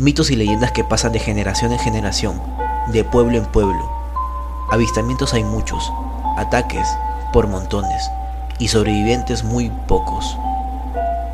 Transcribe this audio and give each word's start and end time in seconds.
Mitos 0.00 0.30
y 0.30 0.36
leyendas 0.36 0.70
que 0.70 0.84
pasan 0.84 1.10
de 1.10 1.18
generación 1.18 1.72
en 1.72 1.80
generación, 1.80 2.40
de 2.92 3.02
pueblo 3.02 3.36
en 3.36 3.46
pueblo. 3.46 3.90
Avistamientos 4.70 5.34
hay 5.34 5.42
muchos, 5.42 5.92
ataques 6.36 6.86
por 7.32 7.48
montones 7.48 8.08
y 8.60 8.68
sobrevivientes 8.68 9.42
muy 9.42 9.72
pocos. 9.88 10.38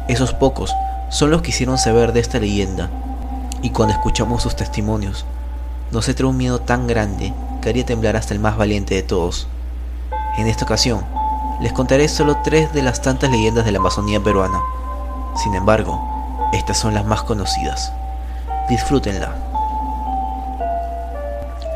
Esos 0.08 0.32
pocos 0.32 0.74
son 1.11 1.30
los 1.30 1.42
que 1.42 1.50
hicieron 1.50 1.77
saber 1.77 2.14
de 2.14 2.21
esta 2.21 2.38
leyenda 2.38 2.88
y 3.61 3.69
cuando 3.69 3.92
escuchamos 3.92 4.42
sus 4.42 4.56
testimonios 4.56 5.26
nos 5.90 6.08
entra 6.08 6.26
un 6.26 6.38
miedo 6.38 6.58
tan 6.62 6.87
grande 6.87 7.35
que 7.60 7.69
haría 7.69 7.85
temblar 7.85 8.17
hasta 8.17 8.33
el 8.33 8.40
más 8.40 8.56
valiente 8.56 8.94
de 8.94 9.03
todos. 9.03 9.46
En 10.38 10.46
esta 10.46 10.65
ocasión, 10.65 11.04
les 11.60 11.74
contaré 11.74 12.08
solo 12.08 12.38
tres 12.42 12.72
de 12.72 12.81
las 12.81 13.03
tantas 13.03 13.31
leyendas 13.31 13.67
de 13.67 13.72
la 13.72 13.78
Amazonía 13.78 14.21
peruana. 14.21 14.62
Sin 15.37 15.54
embargo, 15.54 16.01
estas 16.55 16.78
son 16.78 16.95
las 16.95 17.05
más 17.05 17.24
conocidas. 17.24 17.92
Disfrútenla. 18.69 19.34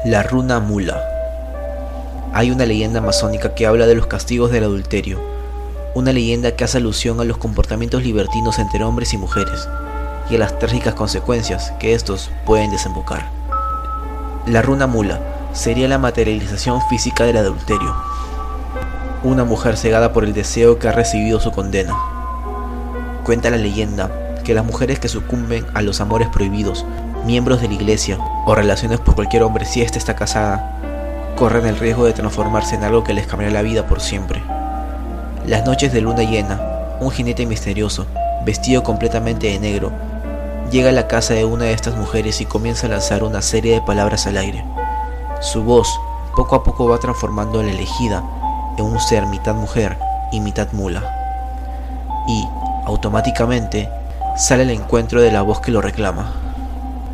La 0.06 0.22
runa 0.22 0.58
mula. 0.58 1.02
Hay 2.32 2.50
una 2.50 2.64
leyenda 2.64 3.00
amazónica 3.00 3.54
que 3.54 3.66
habla 3.66 3.86
de 3.86 3.94
los 3.94 4.06
castigos 4.06 4.50
del 4.50 4.64
adulterio, 4.64 5.20
una 5.94 6.14
leyenda 6.14 6.52
que 6.52 6.64
hace 6.64 6.78
alusión 6.78 7.20
a 7.20 7.24
los 7.24 7.36
comportamientos 7.36 8.02
libertinos 8.02 8.58
entre 8.58 8.84
hombres 8.84 9.12
y 9.12 9.18
mujeres 9.18 9.68
y 10.30 10.36
a 10.36 10.38
las 10.38 10.58
trágicas 10.58 10.94
consecuencias 10.94 11.74
que 11.78 11.92
estos 11.92 12.30
pueden 12.46 12.70
desembocar. 12.70 13.28
La 14.46 14.62
runa 14.62 14.86
mula 14.86 15.20
sería 15.52 15.88
la 15.88 15.98
materialización 15.98 16.80
física 16.88 17.24
del 17.24 17.36
adulterio. 17.36 17.94
Una 19.24 19.44
mujer 19.44 19.76
cegada 19.76 20.14
por 20.14 20.24
el 20.24 20.32
deseo 20.32 20.78
que 20.78 20.88
ha 20.88 20.92
recibido 20.92 21.38
su 21.38 21.52
condena. 21.52 21.94
Cuenta 23.24 23.50
la 23.50 23.58
leyenda 23.58 24.10
que 24.48 24.54
las 24.54 24.64
mujeres 24.64 24.98
que 24.98 25.08
sucumben 25.08 25.66
a 25.74 25.82
los 25.82 26.00
amores 26.00 26.28
prohibidos, 26.28 26.86
miembros 27.26 27.60
de 27.60 27.68
la 27.68 27.74
iglesia 27.74 28.16
o 28.46 28.54
relaciones 28.54 28.98
por 28.98 29.14
cualquier 29.14 29.42
hombre 29.42 29.66
si 29.66 29.82
ésta 29.82 29.98
está 29.98 30.16
casada, 30.16 31.34
corren 31.36 31.66
el 31.66 31.76
riesgo 31.76 32.06
de 32.06 32.14
transformarse 32.14 32.74
en 32.74 32.82
algo 32.82 33.04
que 33.04 33.12
les 33.12 33.26
cambiará 33.26 33.52
la 33.52 33.60
vida 33.60 33.86
por 33.86 34.00
siempre. 34.00 34.42
Las 35.46 35.66
noches 35.66 35.92
de 35.92 36.00
luna 36.00 36.22
llena, 36.22 36.58
un 36.98 37.10
jinete 37.10 37.44
misterioso, 37.44 38.06
vestido 38.46 38.82
completamente 38.82 39.48
de 39.48 39.58
negro, 39.58 39.92
llega 40.70 40.88
a 40.88 40.92
la 40.92 41.08
casa 41.08 41.34
de 41.34 41.44
una 41.44 41.66
de 41.66 41.74
estas 41.74 41.94
mujeres 41.94 42.40
y 42.40 42.46
comienza 42.46 42.86
a 42.86 42.90
lanzar 42.90 43.24
una 43.24 43.42
serie 43.42 43.74
de 43.74 43.82
palabras 43.82 44.26
al 44.26 44.38
aire. 44.38 44.64
Su 45.42 45.62
voz 45.62 46.00
poco 46.34 46.56
a 46.56 46.64
poco 46.64 46.88
va 46.88 46.96
transformando 46.96 47.60
a 47.60 47.64
la 47.64 47.72
elegida 47.72 48.24
en 48.78 48.86
un 48.86 48.98
ser 48.98 49.26
mitad 49.26 49.54
mujer 49.54 49.98
y 50.32 50.40
mitad 50.40 50.72
mula. 50.72 51.02
Y, 52.26 52.48
automáticamente, 52.86 53.90
sale 54.38 54.62
al 54.62 54.70
encuentro 54.70 55.20
de 55.20 55.32
la 55.32 55.42
voz 55.42 55.60
que 55.60 55.72
lo 55.72 55.80
reclama. 55.80 56.32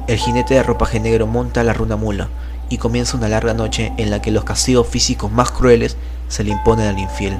El 0.07 0.19
jinete 0.19 0.53
de 0.53 0.63
ropaje 0.63 1.01
negro 1.01 1.27
monta 1.27 1.65
la 1.65 1.73
runa 1.73 1.97
mula 1.97 2.29
y 2.69 2.77
comienza 2.77 3.17
una 3.17 3.31
larga 3.31 3.55
noche 3.55 3.95
en 3.97 4.11
la 4.11 4.21
que 4.21 4.31
los 4.31 4.45
castigos 4.45 4.87
físicos 4.87 5.33
más 5.33 5.51
crueles 5.51 5.97
se 6.29 6.45
le 6.45 6.51
imponen 6.51 6.87
al 6.87 6.99
infiel. 6.99 7.39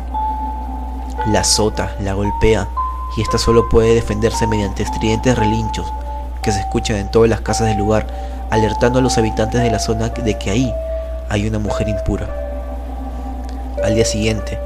La 1.27 1.41
azota, 1.41 1.97
la 2.01 2.15
golpea 2.15 2.67
y 3.15 3.21
ésta 3.21 3.37
solo 3.37 3.69
puede 3.69 3.95
defenderse 3.95 4.47
mediante 4.47 4.83
estridentes 4.83 5.37
relinchos 5.37 5.87
que 6.43 6.51
se 6.51 6.61
escuchan 6.61 6.97
en 6.97 7.11
todas 7.11 7.29
las 7.29 7.43
casas 7.43 7.69
del 7.69 7.77
lugar, 7.77 8.07
alertando 8.51 9.01
a 9.01 9.03
los 9.03 9.19
habitantes 9.19 9.61
de 9.61 9.71
la 9.71 9.79
zona 9.79 10.09
de 10.09 10.39
que 10.39 10.51
ahí 10.51 10.73
hay 11.29 11.47
una 11.47 11.59
mujer 11.59 11.89
impura. 11.89 12.27
Al 13.85 13.95
día 13.95 14.07
siguiente, 14.07 14.59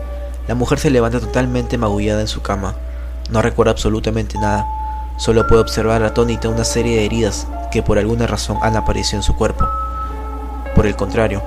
la 0.47 0.55
mujer 0.55 0.78
se 0.78 0.91
levanta 0.91 1.19
totalmente 1.19 1.77
magullada 1.77 2.20
en 2.20 2.28
su 2.28 2.41
cama. 2.41 2.77
No 3.30 3.42
recuerda 3.42 3.72
absolutamente 3.72 4.38
nada, 4.38 4.66
solo 5.19 5.47
puede 5.47 5.61
observar 5.61 6.02
atónita 6.02 6.48
una 6.48 6.64
serie 6.64 6.97
de 6.97 7.05
heridas 7.05 7.47
que 7.70 7.83
por 7.83 7.98
alguna 7.98 8.27
razón 8.27 8.56
han 8.62 8.77
aparecido 8.77 9.19
en 9.19 9.22
su 9.22 9.36
cuerpo. 9.36 9.66
Por 10.75 10.86
el 10.86 10.97
contrario, 10.97 11.42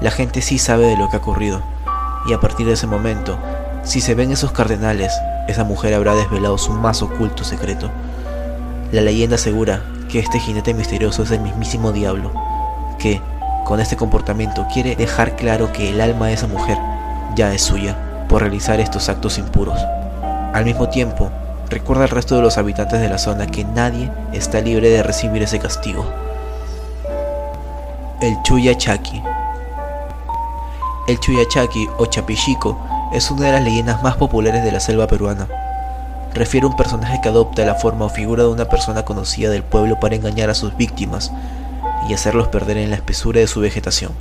la 0.00 0.10
gente 0.10 0.40
sí 0.40 0.58
sabe 0.58 0.86
de 0.86 0.96
lo 0.96 1.10
que 1.10 1.16
ha 1.16 1.20
ocurrido, 1.20 1.60
y 2.26 2.32
a 2.32 2.40
partir 2.40 2.66
de 2.66 2.72
ese 2.72 2.86
momento, 2.86 3.36
si 3.82 4.00
se 4.00 4.14
ven 4.14 4.32
esos 4.32 4.52
cardenales, 4.52 5.12
esa 5.48 5.64
mujer 5.64 5.94
habrá 5.94 6.14
desvelado 6.14 6.56
su 6.56 6.72
más 6.72 7.02
oculto 7.02 7.44
secreto. 7.44 7.90
La 8.92 9.02
leyenda 9.02 9.36
asegura 9.36 9.82
que 10.08 10.20
este 10.20 10.38
jinete 10.38 10.72
misterioso 10.74 11.24
es 11.24 11.30
el 11.32 11.40
mismísimo 11.40 11.92
diablo, 11.92 12.32
que, 12.98 13.20
con 13.64 13.80
este 13.80 13.96
comportamiento, 13.96 14.66
quiere 14.72 14.96
dejar 14.96 15.36
claro 15.36 15.72
que 15.72 15.90
el 15.90 16.00
alma 16.00 16.28
de 16.28 16.34
esa 16.34 16.46
mujer 16.46 16.78
ya 17.34 17.52
es 17.52 17.62
suya 17.62 17.96
por 18.28 18.42
realizar 18.42 18.80
estos 18.80 19.08
actos 19.08 19.38
impuros. 19.38 19.80
Al 20.52 20.64
mismo 20.64 20.88
tiempo, 20.88 21.30
recuerda 21.68 22.04
al 22.04 22.10
resto 22.10 22.36
de 22.36 22.42
los 22.42 22.58
habitantes 22.58 23.00
de 23.00 23.08
la 23.08 23.18
zona 23.18 23.46
que 23.46 23.64
nadie 23.64 24.10
está 24.32 24.60
libre 24.60 24.88
de 24.90 25.02
recibir 25.02 25.42
ese 25.42 25.58
castigo. 25.58 26.06
El 28.20 28.36
Chuyachaki 28.42 29.22
El 31.06 31.20
Chuyachaki 31.20 31.88
o 31.98 32.06
Chapichico 32.06 32.78
es 33.12 33.30
una 33.30 33.46
de 33.46 33.52
las 33.52 33.62
leyendas 33.62 34.02
más 34.02 34.16
populares 34.16 34.64
de 34.64 34.72
la 34.72 34.80
selva 34.80 35.06
peruana 35.06 35.46
refiere 36.36 36.66
a 36.66 36.68
un 36.68 36.76
personaje 36.76 37.20
que 37.20 37.28
adopta 37.28 37.64
la 37.64 37.74
forma 37.74 38.04
o 38.04 38.08
figura 38.10 38.44
de 38.44 38.50
una 38.50 38.66
persona 38.66 39.04
conocida 39.04 39.50
del 39.50 39.62
pueblo 39.62 39.98
para 39.98 40.14
engañar 40.14 40.50
a 40.50 40.54
sus 40.54 40.76
víctimas 40.76 41.32
y 42.08 42.14
hacerlos 42.14 42.48
perder 42.48 42.76
en 42.76 42.90
la 42.90 42.96
espesura 42.96 43.40
de 43.40 43.46
su 43.46 43.60
vegetación. 43.60 44.12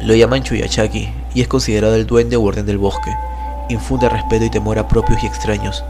Lo 0.00 0.14
llaman 0.14 0.44
Chuyachaki 0.44 1.12
y 1.34 1.40
es 1.42 1.48
considerado 1.48 1.96
el 1.96 2.06
duende 2.06 2.36
o 2.36 2.42
orden 2.42 2.66
del 2.66 2.78
bosque. 2.78 3.14
Infunde 3.68 4.08
respeto 4.08 4.44
y 4.44 4.50
temor 4.50 4.78
a 4.78 4.86
propios 4.86 5.22
y 5.22 5.26
extraños. 5.26 5.84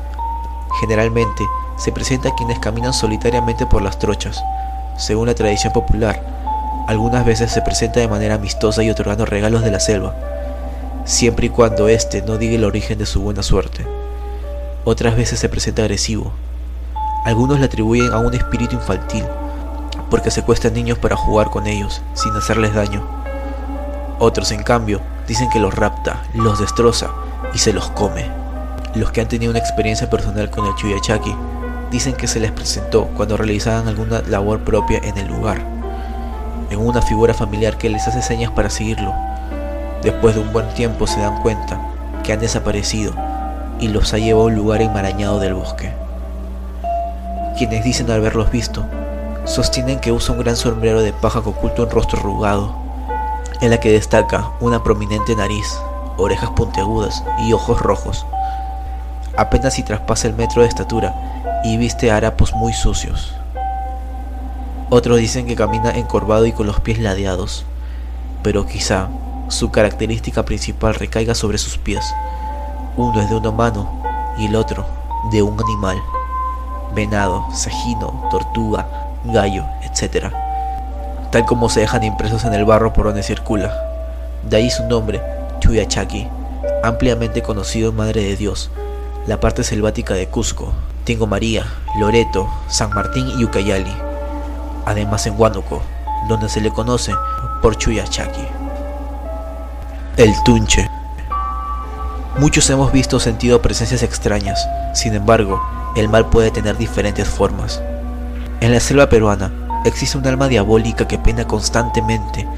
Generalmente 0.80 1.44
se 1.76 1.92
presenta 1.92 2.30
a 2.30 2.34
quienes 2.34 2.58
caminan 2.58 2.92
solitariamente 2.92 3.66
por 3.66 3.82
las 3.82 3.98
trochas. 3.98 4.42
Según 4.96 5.26
la 5.26 5.34
tradición 5.34 5.72
popular, 5.72 6.22
algunas 6.86 7.24
veces 7.24 7.52
se 7.52 7.62
presenta 7.62 8.00
de 8.00 8.08
manera 8.08 8.34
amistosa 8.34 8.82
y 8.82 8.90
otorgando 8.90 9.26
regalos 9.26 9.62
de 9.62 9.70
la 9.70 9.80
selva, 9.80 10.14
siempre 11.04 11.46
y 11.46 11.50
cuando 11.50 11.88
éste 11.88 12.22
no 12.22 12.38
diga 12.38 12.54
el 12.54 12.64
origen 12.64 12.98
de 12.98 13.06
su 13.06 13.20
buena 13.22 13.42
suerte 13.42 13.86
otras 14.90 15.16
veces 15.16 15.38
se 15.38 15.50
presenta 15.50 15.82
agresivo. 15.82 16.32
Algunos 17.26 17.58
le 17.58 17.66
atribuyen 17.66 18.10
a 18.12 18.18
un 18.18 18.32
espíritu 18.32 18.76
infantil, 18.76 19.24
porque 20.08 20.30
secuestran 20.30 20.72
niños 20.72 20.98
para 20.98 21.14
jugar 21.14 21.50
con 21.50 21.66
ellos, 21.66 22.00
sin 22.14 22.34
hacerles 22.34 22.72
daño. 22.72 23.06
Otros, 24.18 24.50
en 24.50 24.62
cambio, 24.62 25.02
dicen 25.26 25.50
que 25.50 25.60
los 25.60 25.74
rapta, 25.74 26.22
los 26.32 26.58
destroza 26.58 27.10
y 27.52 27.58
se 27.58 27.74
los 27.74 27.90
come. 27.90 28.37
Los 28.94 29.12
que 29.12 29.20
han 29.20 29.28
tenido 29.28 29.50
una 29.50 29.58
experiencia 29.58 30.08
personal 30.08 30.50
con 30.50 30.66
el 30.66 30.74
Chuyachaki 30.76 31.34
dicen 31.90 32.14
que 32.14 32.26
se 32.26 32.40
les 32.40 32.52
presentó 32.52 33.06
cuando 33.16 33.36
realizaban 33.36 33.88
alguna 33.88 34.22
labor 34.22 34.60
propia 34.60 35.00
en 35.02 35.16
el 35.18 35.28
lugar, 35.28 35.60
en 36.70 36.78
una 36.78 37.02
figura 37.02 37.34
familiar 37.34 37.78
que 37.78 37.90
les 37.90 38.06
hace 38.08 38.22
señas 38.22 38.50
para 38.50 38.70
seguirlo. 38.70 39.14
Después 40.02 40.34
de 40.34 40.40
un 40.40 40.52
buen 40.52 40.68
tiempo 40.74 41.06
se 41.06 41.20
dan 41.20 41.42
cuenta 41.42 41.80
que 42.22 42.32
han 42.32 42.40
desaparecido 42.40 43.12
y 43.80 43.88
los 43.88 44.12
ha 44.14 44.18
llevado 44.18 44.44
a 44.44 44.48
un 44.48 44.54
lugar 44.54 44.82
enmarañado 44.82 45.38
del 45.38 45.54
bosque. 45.54 45.92
Quienes 47.56 47.84
dicen 47.84 48.10
haberlos 48.10 48.50
visto, 48.50 48.84
sostienen 49.44 49.98
que 49.98 50.12
usa 50.12 50.34
un 50.34 50.40
gran 50.40 50.56
sombrero 50.56 51.02
de 51.02 51.12
paja 51.12 51.42
que 51.42 51.48
oculta 51.48 51.82
un 51.82 51.90
rostro 51.90 52.18
arrugado, 52.20 52.76
en 53.60 53.70
la 53.70 53.80
que 53.80 53.90
destaca 53.90 54.50
una 54.60 54.82
prominente 54.82 55.34
nariz, 55.34 55.78
orejas 56.16 56.50
puntiagudas 56.50 57.24
y 57.40 57.52
ojos 57.52 57.80
rojos. 57.80 58.26
Apenas 59.38 59.74
si 59.74 59.82
traspasa 59.82 60.28
el 60.28 60.34
metro 60.34 60.60
de 60.60 60.68
estatura 60.68 61.14
y 61.64 61.78
viste 61.78 62.10
harapos 62.10 62.52
muy 62.54 62.74
sucios. 62.74 63.34
Otros 64.90 65.18
dicen 65.18 65.46
que 65.46 65.56
camina 65.56 65.92
encorvado 65.92 66.44
y 66.44 66.52
con 66.52 66.66
los 66.66 66.80
pies 66.80 66.98
ladeados, 66.98 67.64
pero 68.42 68.66
quizá 68.66 69.08
su 69.48 69.70
característica 69.70 70.44
principal 70.44 70.94
recaiga 70.94 71.34
sobre 71.34 71.56
sus 71.56 71.78
pies 71.78 72.04
uno 72.98 73.20
es 73.20 73.30
de 73.30 73.36
un 73.36 73.46
humano 73.46 73.88
y 74.36 74.46
el 74.46 74.56
otro 74.56 74.84
de 75.30 75.40
un 75.40 75.58
animal. 75.60 76.02
Venado, 76.96 77.46
sajino, 77.54 78.26
tortuga, 78.28 78.88
gallo, 79.24 79.64
etc. 79.82 80.32
Tal 81.30 81.46
como 81.46 81.68
se 81.68 81.80
dejan 81.80 82.02
impresos 82.02 82.44
en 82.44 82.54
el 82.54 82.64
barro 82.64 82.92
por 82.92 83.06
donde 83.06 83.22
circula. 83.22 83.72
De 84.42 84.56
ahí 84.56 84.68
su 84.68 84.84
nombre, 84.86 85.22
Chuyachaki, 85.60 86.26
ampliamente 86.82 87.40
conocido 87.40 87.92
Madre 87.92 88.24
de 88.24 88.34
Dios, 88.34 88.72
la 89.28 89.38
parte 89.38 89.62
selvática 89.62 90.14
de 90.14 90.26
Cusco, 90.26 90.72
Tingo 91.04 91.26
María, 91.26 91.66
Loreto, 92.00 92.48
San 92.66 92.88
Martín 92.94 93.28
y 93.38 93.44
Ucayali. 93.44 93.92
Además 94.86 95.26
en 95.26 95.38
Huánuco, 95.38 95.82
donde 96.30 96.48
se 96.48 96.62
le 96.62 96.70
conoce 96.70 97.12
por 97.60 97.76
Chuyachaki. 97.76 98.46
El 100.16 100.32
Tunche. 100.44 100.88
Muchos 102.38 102.70
hemos 102.70 102.90
visto 102.90 103.18
o 103.18 103.20
sentido 103.20 103.60
presencias 103.60 104.02
extrañas, 104.02 104.66
sin 104.94 105.12
embargo, 105.12 105.60
el 105.94 106.08
mal 106.08 106.30
puede 106.30 106.50
tener 106.50 106.78
diferentes 106.78 107.28
formas. 107.28 107.82
En 108.62 108.72
la 108.72 108.80
selva 108.80 109.10
peruana 109.10 109.52
existe 109.84 110.16
un 110.16 110.26
alma 110.26 110.48
diabólica 110.48 111.06
que 111.06 111.18
pena 111.18 111.46
constantemente, 111.46 112.48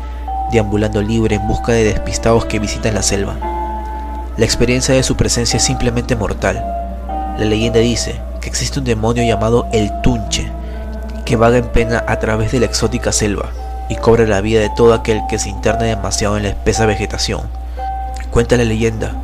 deambulando 0.52 1.02
libre 1.02 1.34
en 1.34 1.49
busca 1.49 1.73
de 1.73 1.82
despistados 1.82 2.44
que 2.44 2.61
visitan 2.61 2.94
la 2.94 3.02
selva. 3.02 3.50
La 4.36 4.44
experiencia 4.44 4.94
de 4.94 5.02
su 5.02 5.16
presencia 5.16 5.56
es 5.56 5.64
simplemente 5.64 6.16
mortal. 6.16 6.64
La 7.36 7.44
leyenda 7.44 7.80
dice 7.80 8.20
que 8.40 8.48
existe 8.48 8.78
un 8.78 8.84
demonio 8.84 9.24
llamado 9.24 9.66
el 9.72 9.90
Tunche, 10.02 10.50
que 11.26 11.36
vaga 11.36 11.58
en 11.58 11.68
pena 11.68 12.04
a 12.06 12.18
través 12.20 12.52
de 12.52 12.60
la 12.60 12.66
exótica 12.66 13.12
selva 13.12 13.50
y 13.88 13.96
cobra 13.96 14.26
la 14.26 14.40
vida 14.40 14.60
de 14.60 14.70
todo 14.70 14.94
aquel 14.94 15.20
que 15.28 15.38
se 15.38 15.48
interne 15.48 15.86
demasiado 15.86 16.36
en 16.36 16.44
la 16.44 16.50
espesa 16.50 16.86
vegetación. 16.86 17.42
Cuenta 18.30 18.56
la 18.56 18.64
leyenda 18.64 19.14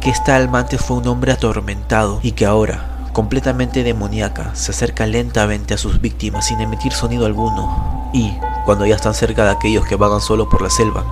que 0.00 0.10
esta 0.10 0.36
alma 0.36 0.60
antes 0.60 0.80
fue 0.80 0.98
un 0.98 1.08
hombre 1.08 1.32
atormentado 1.32 2.20
y 2.22 2.32
que 2.32 2.46
ahora, 2.46 2.84
completamente 3.12 3.82
demoníaca, 3.82 4.54
se 4.54 4.70
acerca 4.70 5.06
lentamente 5.06 5.74
a 5.74 5.78
sus 5.78 6.00
víctimas 6.00 6.46
sin 6.46 6.60
emitir 6.60 6.92
sonido 6.92 7.26
alguno 7.26 8.10
y, 8.12 8.32
cuando 8.64 8.86
ya 8.86 8.94
están 8.94 9.14
cerca 9.14 9.44
de 9.44 9.50
aquellos 9.50 9.84
que 9.86 9.96
vagan 9.96 10.20
solo 10.20 10.48
por 10.48 10.62
la 10.62 10.70
selva, 10.70 11.04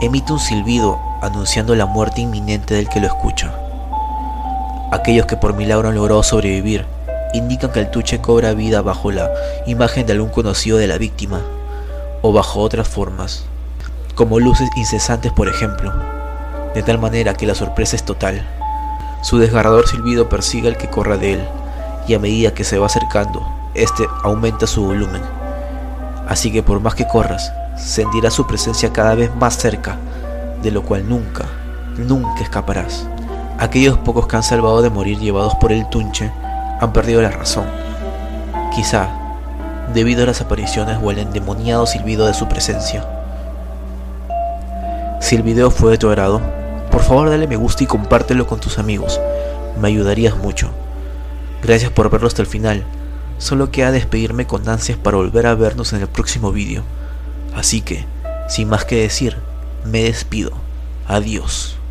emite 0.00 0.32
un 0.32 0.40
silbido 0.40 1.11
anunciando 1.22 1.76
la 1.76 1.86
muerte 1.86 2.20
inminente 2.20 2.74
del 2.74 2.88
que 2.88 3.00
lo 3.00 3.06
escucha. 3.06 3.52
Aquellos 4.90 5.26
que 5.26 5.36
por 5.36 5.54
milagro 5.54 5.88
han 5.88 5.94
logrado 5.94 6.22
sobrevivir 6.22 6.84
indican 7.32 7.70
que 7.70 7.80
el 7.80 7.90
tuche 7.90 8.20
cobra 8.20 8.52
vida 8.52 8.82
bajo 8.82 9.10
la 9.10 9.30
imagen 9.66 10.04
de 10.04 10.12
algún 10.12 10.28
conocido 10.28 10.76
de 10.76 10.88
la 10.88 10.98
víctima 10.98 11.40
o 12.20 12.32
bajo 12.32 12.60
otras 12.60 12.88
formas, 12.88 13.44
como 14.16 14.40
luces 14.40 14.68
incesantes 14.76 15.32
por 15.32 15.48
ejemplo, 15.48 15.92
de 16.74 16.82
tal 16.82 16.98
manera 16.98 17.34
que 17.34 17.46
la 17.46 17.54
sorpresa 17.54 17.96
es 17.96 18.04
total. 18.04 18.46
Su 19.22 19.38
desgarrador 19.38 19.86
silbido 19.86 20.28
persigue 20.28 20.68
al 20.68 20.76
que 20.76 20.90
corra 20.90 21.16
de 21.16 21.34
él, 21.34 21.48
y 22.08 22.14
a 22.14 22.18
medida 22.18 22.52
que 22.52 22.64
se 22.64 22.78
va 22.78 22.86
acercando, 22.86 23.46
este 23.74 24.04
aumenta 24.24 24.66
su 24.66 24.84
volumen. 24.84 25.22
Así 26.28 26.52
que 26.52 26.62
por 26.62 26.80
más 26.80 26.94
que 26.96 27.06
corras, 27.06 27.52
sentirás 27.76 28.34
su 28.34 28.46
presencia 28.46 28.92
cada 28.92 29.14
vez 29.14 29.34
más 29.36 29.56
cerca, 29.56 29.96
de 30.62 30.70
lo 30.70 30.82
cual 30.82 31.08
nunca, 31.08 31.46
nunca 31.96 32.42
escaparás. 32.42 33.06
Aquellos 33.58 33.98
pocos 33.98 34.26
que 34.26 34.36
han 34.36 34.42
salvado 34.42 34.82
de 34.82 34.90
morir 34.90 35.18
llevados 35.18 35.54
por 35.56 35.72
el 35.72 35.88
tunche 35.88 36.32
han 36.80 36.92
perdido 36.92 37.22
la 37.22 37.30
razón. 37.30 37.66
Quizá, 38.74 39.08
debido 39.92 40.22
a 40.22 40.26
las 40.26 40.40
apariciones 40.40 40.98
o 41.02 41.10
al 41.10 41.18
endemoniado 41.18 41.86
silbido 41.86 42.26
de 42.26 42.34
su 42.34 42.48
presencia. 42.48 43.06
Si 45.20 45.36
el 45.36 45.42
video 45.42 45.70
fue 45.70 45.92
de 45.92 45.98
tu 45.98 46.08
agrado, 46.08 46.40
por 46.90 47.02
favor 47.02 47.30
dale 47.30 47.46
me 47.46 47.56
gusta 47.56 47.84
y 47.84 47.86
compártelo 47.86 48.46
con 48.46 48.60
tus 48.60 48.78
amigos, 48.78 49.20
me 49.80 49.88
ayudarías 49.88 50.36
mucho. 50.36 50.70
Gracias 51.62 51.90
por 51.90 52.10
verlo 52.10 52.26
hasta 52.26 52.42
el 52.42 52.48
final, 52.48 52.84
solo 53.38 53.70
queda 53.70 53.92
despedirme 53.92 54.46
con 54.46 54.68
ansias 54.68 54.98
para 54.98 55.16
volver 55.16 55.46
a 55.46 55.54
vernos 55.54 55.92
en 55.92 56.00
el 56.00 56.08
próximo 56.08 56.52
vídeo. 56.52 56.82
Así 57.54 57.82
que, 57.82 58.04
sin 58.48 58.68
más 58.68 58.84
que 58.84 58.96
decir, 58.96 59.36
me 59.84 60.04
despido. 60.04 60.52
Adiós. 61.06 61.81